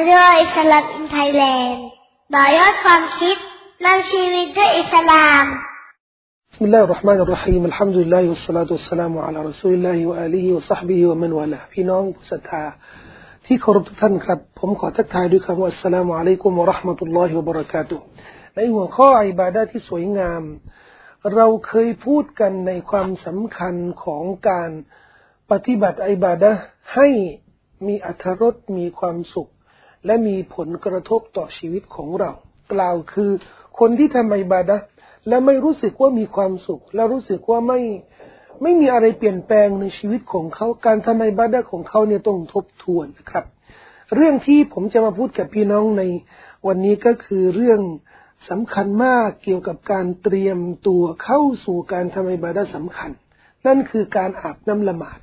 [0.00, 1.84] Radio อิสลามอินไทยแลนด์
[2.34, 3.36] ต่อยอดความคิด
[3.84, 5.44] นำชีวิตด้วยอิสลาม
[6.52, 11.62] بسم الله الرحمن الرحيم الحمد لله والصلاة والسلام على رسول الله وآله وصحبه ومن والاه
[11.72, 12.64] พี่น้องผู้ศรัทธา
[13.46, 18.04] ที่เคารพทุกท่านครับ ผมขอทักทายด้วยคำว่าอัสสลามุอะลัยกุมวะเราะห์มะตุลลอฮิวะบะเราะกาตุฮ์
[18.54, 20.42] ในหัวข้ออิบาดะห์ที่สวยงาม
[21.34, 23.74] เราเคยพูดกันในความสำคัญ
[24.04, 24.70] ของการ
[25.50, 26.60] ปฏิบัติอิบาดะห์
[26.94, 27.08] ให้
[27.86, 29.49] มีอรรถรสมีความสุข
[30.05, 32.31] และมีผลกระทบต่อชีวิตของเรา
[32.73, 33.31] กล่าวคือ
[33.79, 34.77] คนที่ทำอิบาดะ
[35.27, 37.79] และไม่รู้สึกว่ามีความสุข และรู้สึกว่าไม่
[38.61, 43.45] ไม่มีอะไรเปลี่ยนแปลงในชีวิตของเขาการทำอิบาดะของเขาเนี่ยต้องทบทวนนะครับ
[44.15, 46.03] เรื่องที่ผมจะมาพูดกับพี่น้องใน
[46.67, 47.81] วันนี้ก็คือเรื่อง
[48.49, 53.11] สำคัญมากเกี่ยวกับการเตรียมตัวเข้าสู่การทำอิบาดะสำคัญ
[53.65, 55.19] นั่นคือการอาบน้ำละหมาด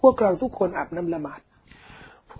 [0.00, 1.40] พวกเราทุกคนอาบน้ำละหมาด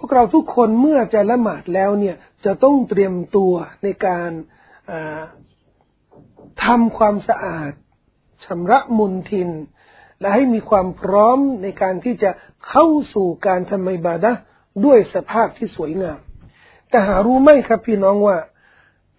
[0.03, 4.31] พวกเราทุกคนเมื่อจะละหมาดแล้วเนี่ยจะต้องเตรียมตัวในการ
[6.65, 7.73] ทำความสะอาด
[8.45, 9.51] ชำระมุนทิน
[10.21, 12.31] และให้มีความพร้อมในการที่จะ
[12.69, 14.33] เข้าสู่การทำอิบาดะ
[14.85, 16.19] ด้วยสภาพที่สวยงาม
[16.91, 18.39] แต่หารู้ไหมครับพี่น้องว่า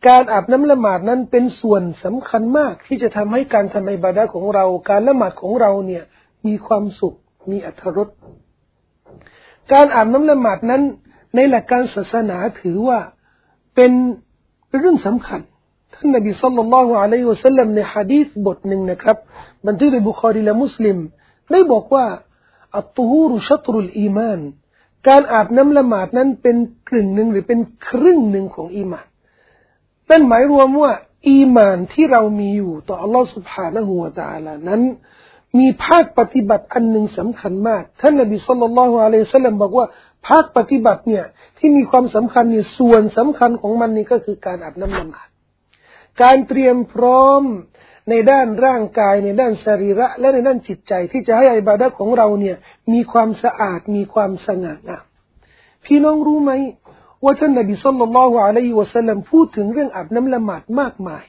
[0.08, 6.04] การอาบน้ำละหมาดนั้นเป็นส่วนสำคัญมากที่จะทำให้การทำอิบาดะของเรา การละหมาดของเราเนี่ย
[6.48, 7.16] มีความสุข
[7.52, 8.10] มีอรรถรส
[9.74, 10.82] การอาบน้ำละหมาดนั้น
[11.36, 13.00] ในหลักการศาสนาถือว่า
[13.76, 13.92] เป็น
[14.78, 15.42] เรื่องสำคัญ
[15.94, 19.18] ท่านนบีสัลลัลลอฮุอะลัยฮิวะสัลลัมในฮะดีษบทหนึ่งนะครับ
[19.68, 20.98] บันทึกโดยบุคอรีและมุสลิม
[21.52, 22.06] ได้บอกว่า
[22.78, 24.40] อัตตูฮูรุชัตรุลอีมาน
[25.08, 26.58] การอาบน้ำละหมาดนั้นเป็น
[26.90, 29.08] กลึ่งหนึ่งหรือเป็นครึ่งหนึ่งของอีมาน
[30.10, 30.92] นั่นหมายรวมว่า
[31.30, 34.82] อีมานที่เรามีอยู่ต่ออัลลอฮฺสุบฮานะฮูวะตาลานั้น
[35.60, 39.86] มีภาคปฏิบัติอันหนึ่งสำคัญมาก ท่านนบีสุลต่านละฮ์อะลัยฮิสลามบอกว่า
[40.28, 41.26] ภาคปฏิบัติเนี่ย
[41.58, 45.28] ที่มีความสำคัญเนี่ยส่วนสำคัญของมันนี่ก็คือการอาบน้ำละหมาด
[46.22, 47.44] การเตรียมพร้อม
[48.10, 52.58] ในด้านร่างกายในด้านสรีระ และในด้านจิตใจที่จะให้อิบาดะของเราเนี่ย
[52.94, 55.04] มีความสะอาดมีความสง่างาม
[55.86, 56.52] พี่น้องรู้ไหม
[57.24, 61.24] ว่าท่านนบีสุลต่านละฮ์อะลัยฮิวะสัลลัมพูดถึงเรื่องอาบน้ำละหมาดมากมาย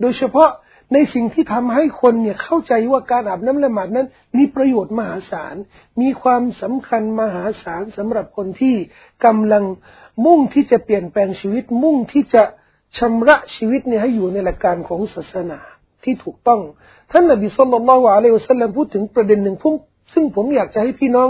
[0.00, 0.50] โดยเฉพาะ
[0.92, 4.06] ในสิ่งที่ทำให้คนเนี่ยเข้าใจว่าการอาบน้ำละหมาดนั้น
[4.38, 5.56] มีประโยชน์มหาศาล
[6.00, 8.74] มีความสำคัญมหาศาลสำหรับคนที่
[9.24, 9.64] กำลัง
[10.24, 12.42] มุ่งที่จะเปลี่ยนแปลงชีวิต มุ่งที่จะ
[12.98, 15.58] ชำระชีวิตเนี่ยให้อยู่ในหลักการของศาสนา
[16.04, 16.60] ที่ถูกต้อง
[17.12, 19.74] ท่านนบีสุลต่านละวะอะลัยฮุสลามพูดถึงประเด็นหนึ่งพุ่ง
[20.14, 21.28] ซึ่งผมอยากจะให้พี่น้อง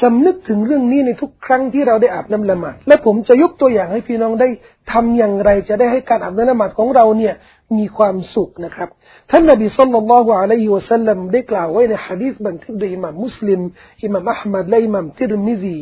[0.00, 4.48] สำนึกถึงเรื่องนี้ในทุกครั้งที่เราได้อาบน้ำละหมาดและผมจะยกตัวอย่างให้พี่น้องได้
[4.92, 7.34] ทำอย่างไร จะได้ให้การอาบน้ำละหมาดของเราเนี่ย
[7.77, 8.89] มีความสุขนะครับ
[9.31, 13.61] ท่านนบีสุลต่านละฮ์อะลัยฮิวะสัลลัมได้กล่าวไว้ในฮะดีษบันทึกโดยอิหม่ามมุสลิม
[14.03, 15.77] อิหม่ามอัลมัดและอิหม่ามติรมิซี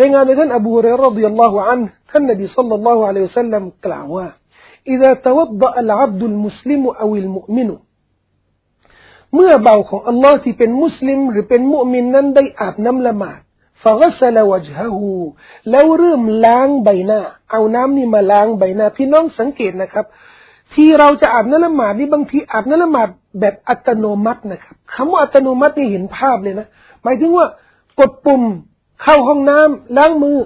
[0.00, 1.80] รายงานโดยท่านอบูฮุเรย์รดิยัลลอฮุอัน
[2.10, 4.28] ท่านนบีสุลต่านละฮ์อะลัยฮิวะสัลลัมกล่าวว่า
[4.92, 7.70] إذا توضأ العبد المسلم أو المؤمن
[9.34, 13.40] เมื่อเบาของอัลลอฮ์ที่เป็นมุสลิมหรือเป็นมุมินนั้นได้อาบน้ำละหมาด
[13.82, 14.98] فغسل وجهه
[15.70, 17.20] แล้วเริ่มล้างใบหน้า
[17.50, 20.06] เอาน้ำนี่มาล้างใบหน้า พี่น้องสังเกตนะครับ
[20.73, 23.09] ที่เราจะอาบน้ำละหมาดนี่บางทีอาบน้ำละหมาด
[23.39, 26.67] แบบอัตโนมัตินะครับคำว่าอัตโนมัตินี่เห็นภาพเลยนะ
[27.03, 27.47] หมายถึงว่า
[27.99, 28.43] กดปุ่ม
[29.01, 30.37] เข้าห้องน้ำล้างมือ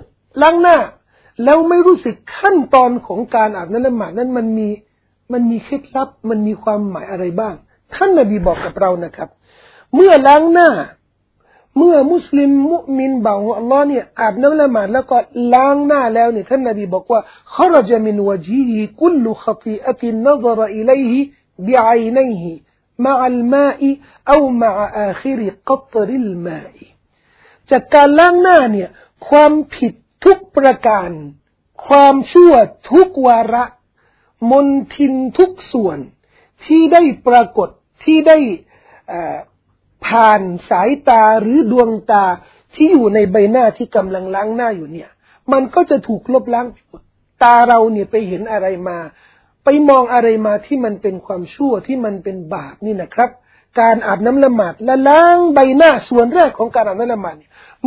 [0.42, 0.78] ล้างหน้า
[1.44, 4.68] แล้วไม่รู้สึกขั้นตอนของการอาบน้ำละหมาดนั้นมันมี
[5.34, 7.54] มันมีเคล็ดลับ มันมีความหมายอะไรบ้าง
[7.94, 9.30] ท่านนบีบอกกับเรานะครับ
[9.96, 10.70] เมื่อล้างหน้า
[11.77, 15.17] เมื่อมุสลิมมุมินบ่าวอัลลอฮ์เนี่ยอาบน้ำละหมาดแล้วก็
[15.55, 17.21] ล้างหน้าแล้วเนี่ยท่านนบีบอกว่า
[17.57, 18.73] خرج من وجهه
[19.03, 21.15] كل خطيئة نظر إليه
[21.67, 22.45] بعينيه
[23.07, 23.81] مع الماء
[24.33, 24.75] أو مع
[25.11, 26.75] آخر قطر الماء
[27.71, 28.89] จากการล้างหน้าเนี่ย
[29.29, 29.93] ความผิด
[30.25, 31.11] ทุกประการ
[31.87, 32.53] ความชั่ว
[32.91, 33.65] ทุกวาระ
[34.51, 35.99] มนทินทุกส่วน
[36.65, 37.69] ที่ได้ปรากฏ
[38.05, 38.39] ที่ได้
[40.08, 42.26] ผ่านสายตาหรือดวงตา
[42.76, 45.10] ที่อยู่ในใบหน้าที่กำลังล้างหน้าอยู่เนี่ย
[45.52, 46.94] มันก็จะถูกลบล้างไป
[47.44, 48.98] ตาเราเนี่ยไปเห็นอะไรมา
[49.64, 53.30] ไปมองอะไรมาที่มันเป็นความชั่วที่มันเป็นบาปนี่นะครับ
[53.80, 57.36] การอาบน้ำละหมาดและล้างใบหน้าส่วนแรกของการอาบน้ำละหมาด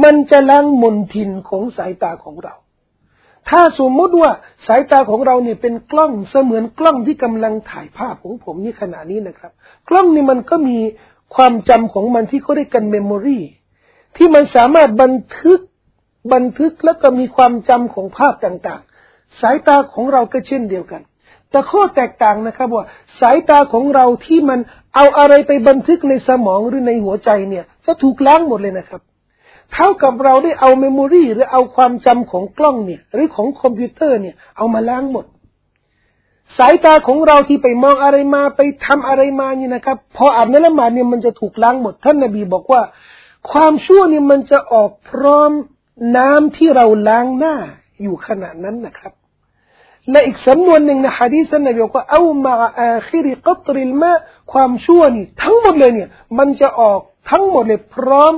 [0.04, 2.54] มันจะล้างมนทินของสายตาของเรา
[3.50, 4.30] ถ้าสมมติว่า
[4.66, 9.52] สายตาของเราเนี่ยเป็นกล้องเสมือนกล้องที่กำลังถ่ายภาพของผมนี่ขณะนี้นะครับ
[9.88, 10.78] กล้องนี่มันก็มี
[11.34, 13.40] ความจำของมันที่เขาเรียกกันเมมโมรี
[14.17, 15.61] ที่มันสามารถบันทึก
[16.32, 21.02] บันทึกแล้วก็มีความจำของภาพต่างๆ สายตาของเราก็เช่นเดียวกัน
[21.50, 22.84] แต่ข้อแตกต่างนะครับว่า
[23.20, 24.61] สายตาของเราที่มัน
[24.94, 29.00] เอาอะไรไปบันทึกในสมองหรือในหัวใจเนี่ย จะถูกล้างหมดเลยนะครับ
[29.73, 35.25] เท่ากับเราได้เอา memory หรือเอาความจำของกล้องเนี่ย หรือของคอมพิวเตอร์เนี่ยเอามาล้างหมด
[36.56, 42.82] สายตาของเราที่ไปมองอะไรมาไปทำอะไรมานี่นะครับพออาบน้ำละหมาดเนี่ยมันจะถูกล้างหมดท่านนบีบอกว่า
[43.50, 45.50] ความชั่วเนี่ยมันจะออกพร้อม
[46.16, 47.54] น้ำที่เราล้างหน้า
[48.02, 49.12] อยู่ขณะนั้นนะครับ
[50.10, 54.12] และอีกสำนวนหนึ่งในฮะดีษนนบีบอกว่าเอามาอาคิริกัตริลมา
[54.52, 56.08] ความชั่วนี่ทั้งหมดเลยเนี่ย
[56.38, 57.00] มันจะออก
[57.31, 58.32] ทั้งหมดเลยพร้อม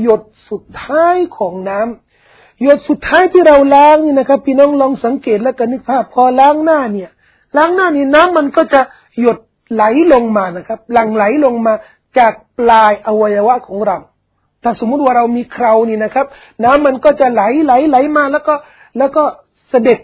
[0.00, 7.10] หยดสุดท้ายของน้ำหยดสุดท้ายที่เราล้างนี่นะครับ พี่น้องลองสังเกตแล้วกันนึกภาพพอล้างหน้าเนี่ย
[7.56, 8.80] ล้างหน้านี่น้ำมันก็จะ
[9.20, 9.38] หยด
[9.72, 11.74] ไหลลงมานะครับ หลั่งไหลลงมา
[12.18, 13.98] จากปลายอวัยวะของเรา
[14.62, 16.26] ถ้าสมมุติว่าเรามีเครานี่นะครับ
[16.64, 18.54] น้ำมันก็จะไหลไหลไหลมาแล้วก็
[18.98, 19.22] แล้วก็
[19.68, 19.98] เสด็จ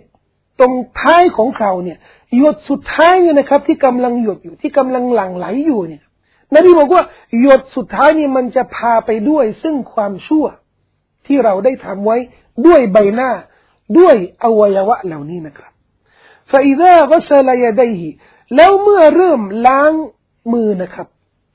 [0.61, 1.99] ตรงท้ายของเขาเนี่ย
[2.37, 6.03] หยดสุดท้ายเนี่ยนะครับ ที่กำลังหยดอยู่ที่กำลังหลั่งไหลอยู่เนี่ย
[6.55, 7.03] นบีบอกว่า
[7.41, 10.45] หยดสุดท้ายนี่มันจะพาไปด้วยซึ่งความชั่ว
[11.27, 12.17] ที่เราได้ทำไว้
[12.67, 13.31] ด้วยใบหน้า
[13.99, 15.70] ด้วยอวัยวะเหล่านี้นะครับ
[16.52, 18.10] ฟาอิดะก็เซลายได้หี
[18.56, 19.94] แล้วเมื่อเริ่มล้าง
[20.54, 21.08] มือนะครับ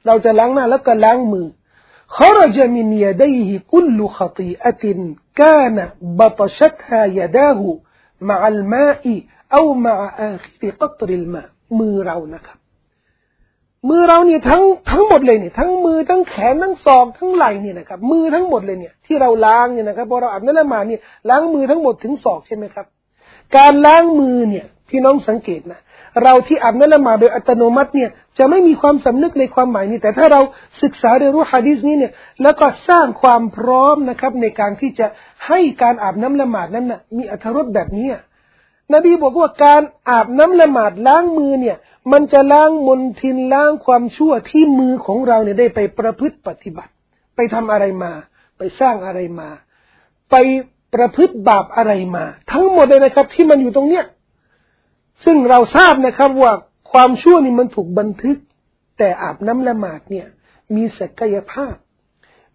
[0.06, 1.47] เราจะล้างหน้าแล้วก็ล้างมือ
[2.19, 4.85] خرج من يديه كل خطيئة
[5.41, 5.76] كان
[6.19, 7.61] بطشتها يداه
[8.20, 9.05] مع الماء
[9.56, 9.99] أو مع
[10.31, 11.49] آخر قطر الماء
[11.79, 12.58] มือเรานะครับ
[13.88, 22.87] มือเราเนี่ยทั้งทั้งหมดเลยเนี่ยทั้งมือทั้งแขนทั้งศอกทั้งไหล่เนี่ยนะครับ มือทั้งหมดเลยเนี่ย ที่เราล้างเนี่ยนะครับพอเราอาบน้ำละหมาดเนี่ยล้างมือทั้งหมดถึงศอกใช่ไหมครับ
[23.56, 25.80] การล้างมือเนี่ย พี่น้องสังเกตนะ
[26.24, 30.42] เราที่อาบน้ำละหมาดโดยอัตโนมัติเนี่ย จะไม่มีความสำนึกในความหมายนี้ แต่ถ้าเรา
[30.84, 32.12] ศึกษาเรียนรู้ฮะดีษนี้เนี่ย
[32.42, 35.08] แล้วก็สร้างความพร้อมนะครับ ในการที่จะ
[35.48, 38.08] ให้การอาบน้ำละหมาดนั้นนะมีอรรถรสแบบนี้
[38.94, 41.78] นบีบอกว่าการอาบน้ำละหมาดล้างมือเนี่ย
[42.12, 46.92] มันจะล้างมลทินล้างความชั่วที่มือของเราเนี่ยได้ไปประพฤติปฏิบัติ
[47.36, 48.12] ไปทำอะไรมา
[48.58, 49.50] ไปสร้างอะไรมา
[50.32, 50.36] ไป
[50.96, 54.06] ประพฤติบาปอะไรมา ทั้งหมดเลยนะครับ ที่มันอยู่ตรงเนี้ย
[55.23, 56.53] ซึ่งเราทราบนะครับว่า
[56.91, 58.38] ความชั่วนี่มันถูกบันทึก
[58.97, 60.27] แต่อาบน้ำละหมาดเนี่ย
[60.75, 61.75] มีศักยภาพ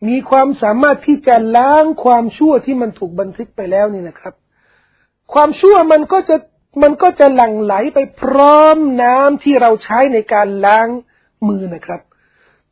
[0.08, 4.34] มีความสามารถที่จะล้างความชั่วที่มันถูกบันทึกไปแล้วนี่นะครับ
[5.32, 6.36] ความชั่วมันก็จะ
[6.82, 10.88] มันก็จะหลั่งไหลไปพร้อมน้ำที่เราใช้ในการล้าง
[11.48, 12.00] มือนะครับ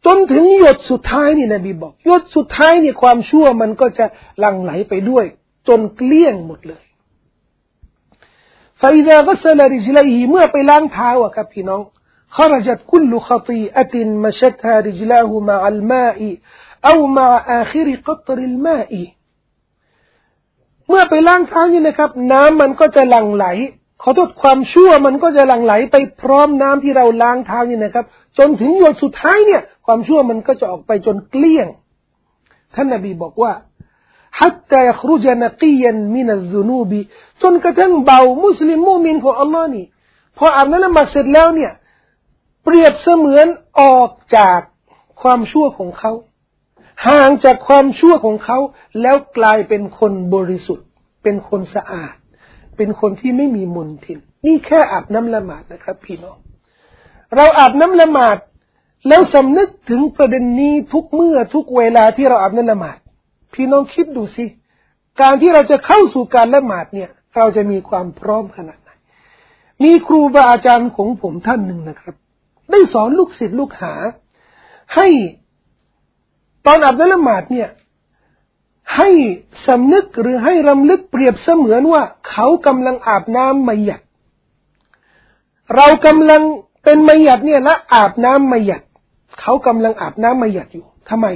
[0.07, 4.07] จนถึงหยดสุดท้ายนี่นบีบอกหยดสุดท้ายนี่ความชั่วมันก็จะ
[4.41, 5.25] หลั่งไหลไปด้วย
[5.69, 6.85] จนเกลี้ยงหมดเลย
[8.82, 11.82] فإذا غسل رجليه เมื่อไปล้างเท้าอะครับพี่น้อง
[12.38, 16.20] خرجت كل خطيئة مشتها رجلاه مع الماء
[16.90, 17.30] أو مع
[17.62, 18.92] آخر قطر الماء
[20.88, 23.46] เมื่อไปล้างเท้านี่นะครับ น้ำมันก็จะหลั่งไหล
[24.02, 28.06] ขอโทษความชั่วมันก็จะหลั่งไหลไปพร้อมน้ำที่เราล้างเท้านี่นะครับ
[28.38, 31.68] จนถึงหยดสุดท้ายเนี่ย ความชั่วมันก็จะออกไปจนเกลี้ยง
[32.76, 33.52] ท่านนบีบอกว่า
[34.41, 37.01] ฮัตตาครุจนกียันมินัซูนูบี
[37.43, 39.87] จนกระทั่งเบามุสลิมมุมินของอัลลอฮ์นี่
[40.39, 41.73] พออาบน้ำละหมาดเสร็จแล้วเนี่ย
[42.65, 43.47] เปรียบเสมือน
[43.81, 44.61] ออกจาก
[45.23, 46.13] ความชั่วของเขา
[47.07, 48.59] ห่างจากความชั่วของเขา
[49.01, 50.87] แล้วกลายเป็นคนบริสุทธิ์
[51.23, 52.15] เป็นคนสะอาด
[52.77, 56.39] เป็นคนที่ไม่มีมลทิน นี่แค่อาบน้ำละหมาดนะครับ พี่น้อง
[57.37, 58.37] เราอาบน้ำละหมาด
[59.09, 62.99] แล้วสำนึกถึงประเด็นนี้ทุกเมื่อทุกเวลาที่เราอาบน้ำละหมาด
[63.59, 64.47] พี่น้องคิดดูสิ
[65.21, 68.91] การที่เราจะเข้าสู่การละหมาดเนี่ย เราจะมีความพร้อมขนาดไหน
[69.85, 72.15] มีครูบาอาจารย์ของผมท่านหนึ่งนะครับ
[72.71, 73.95] ได้สอนลูกศิษย์ลูกหา
[74.95, 75.07] ให้
[76.67, 77.69] ตอนอาบน้ำละหมาดเนี่ย
[78.97, 79.11] ให้
[79.67, 84.03] สำนึกหรือให้รำลึกเปรียบเสมือนว่า เขากำลังอาบน้ำมหยัด
[85.77, 86.43] เรากำลัง
[86.85, 88.83] เป็นมหยัดเนี่ยและอาบน้ำมหยัด
[89.41, 91.27] เขากำลังอาบน้ำมหยัดอยู่ทำไม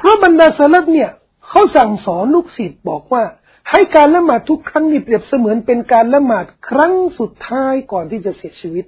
[0.00, 1.10] เพราะบรรดาสลับเนี่ย
[1.48, 3.22] เขาสั่งสอนลูกศิษย์บอกว่า
[3.70, 8.84] ให้การละหมาดทุกครั้งนี่เปรียบเสมือนเป็นการละหมาดครั้งสุดท้ายก่อนที่จะเสียชีวิต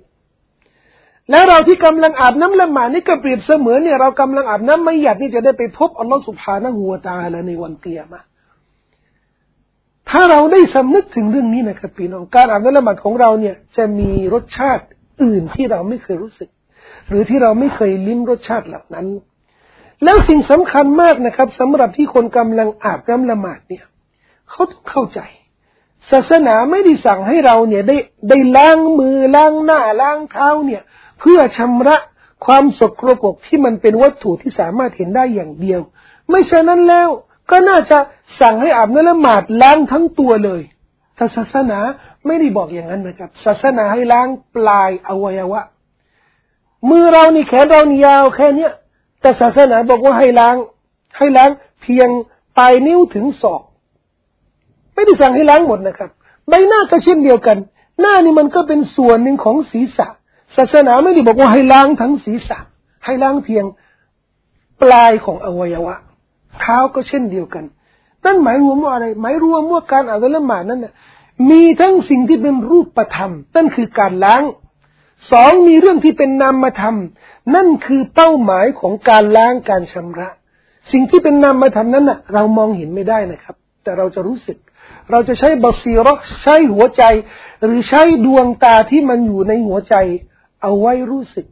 [1.31, 8.21] แล้วเราที่กำลังอาบน้ำละหมาดนี่ก็เปรียบเสมือนเนี่ยเรากำลังอาบน้ำไม่หยัดนี่จะได้ไปพบอัลลอฮฺสุบฮานะฮูวตาละในวันเกียรมา
[10.11, 14.85] ถ้าเราได้สำนึกถึงเรื่องนี้นะครับพี่น้องการอาบน้ำละหมาดของเราเนี่ยจะมีรสชาติ
[15.23, 16.49] อื่นที่เราไม่เคยรู้สึก
[17.09, 19.07] หรือที่เราไม่เคยลิ้มรสชาติเหล่านั้น
[20.05, 23.85] แล้วสิ่งสำคัญมากนะครับสำหรับที่คนกำลังอาบน้ำละหมาดเนี่ย
[24.51, 25.21] เขาต้องเข้าใจ
[26.11, 27.97] ศาสนาไม่ได้สั่งให้เราเนี่ยได้
[28.29, 30.83] ได้ล้างมือล้างหน้าล้างเท้าเนี่ย
[31.21, 31.97] เพื่อชำระ
[32.45, 35.81] ความสกปรกที่มันเป็นวัตถุที่สามารถเห็นได้อย่างเดียว
[36.31, 37.09] ไม่ใช่นั้นแล้ว
[37.51, 37.99] ก็น่าจะ
[38.41, 40.63] สั่งให้อาบน้ำละหมาดล้างทั้งตัวเลย
[41.17, 41.79] แต่ศาสนา
[42.27, 45.63] ไม่ได้บอกอย่างนั้นนะครับ ศาสนาให้ล้างปลายอวัยวะ
[46.89, 48.73] มือเรานี่แขนเรานี่ยาวแค่เนี้ย
[49.23, 50.57] แต่ศาสนาบอกว่าให้ล้าง
[51.19, 51.51] ให้ล้าง
[51.83, 52.09] เพียง
[52.59, 53.63] ปลายนิ้วถึงศอก
[54.95, 56.11] ไม่ได้สั่งให้ล้างหมดนะครับ
[56.49, 57.59] ใบหน้าก็เช่นเดียวกัน
[58.01, 60.09] หน้านี่มันก็เป็นส่วนหนึ่งของศีรษะ
[60.57, 62.59] ศาสนาไม่ได้บอกว่าให้ล้างทั้งศีรษะ
[63.05, 63.65] ให้ล้างเพียง
[64.83, 65.95] ปลายของอวัยวะ
[66.61, 67.65] เท้าก็เช่นเดียวกัน
[68.25, 70.95] นั่นหมายรวมว่าอะไร หมายรวมว่าการอ่าละหมาดนั้นนะ
[71.51, 74.43] มีทั้งสิ่งที่เป็นรูปธรรมนั่นคือการล้าง
[75.31, 76.97] สองมีเรื่องที่เป็นนามธรรม
[77.55, 80.29] นั่นคือเป้าหมายของการล้างการชำระ
[80.93, 84.59] สิ่งที่เป็นนามธรรมนั้นนะเรามองเห็นไม่ได้นะครับ แต่เราจะรู้สึก
[85.11, 87.03] เราจะใช้บาซีรอใช้หัวใจ
[87.65, 89.95] หรือใช้ดวงตาที่มันอยู่ในหัวใจ
[90.63, 91.47] เอาไว้รู้สึก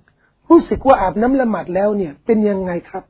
[0.49, 3.05] รู้สึกว่าอาบน้ำละหมาดแล้วเนี่ย เป็นยังไงครับ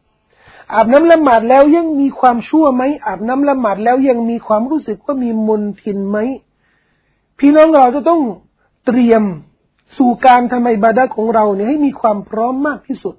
[0.74, 6.18] อาบน้ำละหมาดแล้วยังมีความชั่วไหมอาบน้ำละหมาดแล้วยังมีความรู้สึกว่ามีมนทินไหม
[7.38, 8.20] พี่น้องเราจะต้อง
[8.86, 9.22] เตรียม
[9.98, 13.14] สู่การทำไมบาดาของเราเนี่ยให้มีความพร้อมมากที่สุด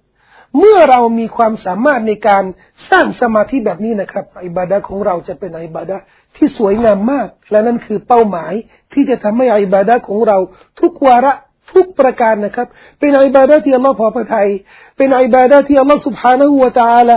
[0.57, 2.43] เมื่อเรามีความสามารถในการ
[2.89, 5.97] สร้างสมาธิแบบนี้นะครับไอบาดาของเราจะเป็นไอบาดา
[6.35, 8.53] ที่สวยงามมาก และนั่นคือเป้าหมาย
[8.93, 10.37] ที่จะทำให้อิบาดาของเรา
[10.79, 11.33] ทุกวาระ
[11.73, 12.67] ทุกประการนะครับ
[12.99, 14.49] เป็นไอบาดาที่อัลลอฮฺพอพระทัย
[14.97, 17.15] เป็นไอบาดาที่อัลลอฮฺสุบฮานะฮูวตาละ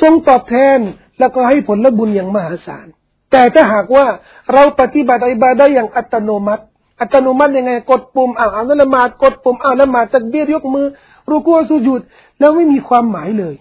[0.00, 0.78] ทรงตอบแทน
[1.18, 2.86] แล้วก็ให้ผลและบุญอย่างมหาศาล
[3.32, 4.06] แต่ถ้าหากว่า
[4.52, 6.64] เราปฏิบัติไอบาดาอย่างอัตโนมัติ
[7.00, 10.86] อัตโนมัติยังไง กดปุ่มอ่านละหมาดกดปุ่มอ่านละหมาดตักเบียรยกมือ
[11.28, 12.02] รูกัวสุญูด
[12.38, 13.54] แล้วไม่มีความหมายเลย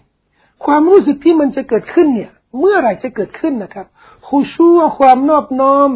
[0.65, 3.85] ความรู้สึกที่มันจะเกิดขึ้นเนี่ย เมื่อไหร่จะเกิดขึ้นนะครับ
[4.27, 5.89] คูชัวความนอบน้อม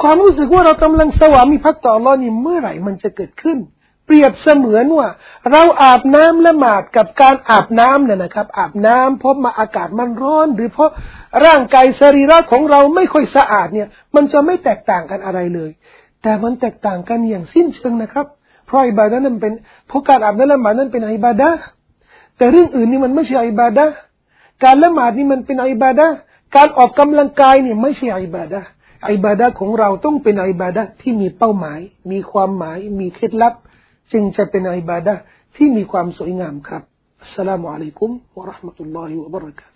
[0.00, 3.58] ความรู้สึกว่าเรากำลังสวามีพักต่อรอนี่เมื่อไหร่มันจะเกิดขึ้น
[4.06, 5.08] เปรียบเสมือนว่า
[5.50, 10.90] เราอาบน้ำละหมาดกับการอาบน้ำเนี่ยนะครับ อาบน้ำเพราะมาอากาศมันร้อน หรือเพราะ
[11.44, 15.70] ร่างกายสรีระของเราไม่ค่อยสะอาดเนี่ย มันจะไม่แตกต่างกันอะไรเลย
[16.26, 18.26] แต่มันแตกต่างกันอย่างสิ้นเชิงนะครับ
[18.66, 19.52] เพราะอิบาดะนั้นเป็น
[19.88, 21.48] เพราะการอาบน้ำละหมาดนั้นเป็นอิบาดะ
[22.36, 23.84] แต่เรื่องอื่นนี่มันไม่ใช่อิบาดะ
[24.64, 26.06] การละหมาดนี่มันเป็นอิบาดะ
[26.56, 28.60] การออกกำลังกายนี่ไม่ใช่อิบาดะ
[29.12, 31.80] อิบาดะของเราต้องเป็นอิบาดะที่มีเป้าหมาย
[32.10, 33.54] มีความหมาย มีเคล็ดลับ
[34.12, 35.14] จึงจะเป็นอิบาดะ
[35.56, 36.82] ที่มีความสวยงามครับ
[37.34, 39.66] สลามุอะลัยกุมวะราะห์มะตุลลอฮิวะบะเราะกา